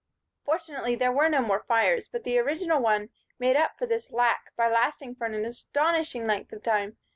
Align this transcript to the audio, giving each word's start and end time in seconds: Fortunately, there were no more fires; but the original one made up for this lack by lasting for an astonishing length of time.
Fortunately, 0.43 0.95
there 0.95 1.11
were 1.11 1.29
no 1.29 1.41
more 1.43 1.59
fires; 1.59 2.07
but 2.07 2.23
the 2.23 2.39
original 2.39 2.81
one 2.81 3.09
made 3.37 3.55
up 3.55 3.77
for 3.77 3.85
this 3.85 4.11
lack 4.11 4.51
by 4.55 4.67
lasting 4.67 5.13
for 5.13 5.25
an 5.27 5.45
astonishing 5.45 6.25
length 6.25 6.51
of 6.51 6.63
time. 6.63 6.97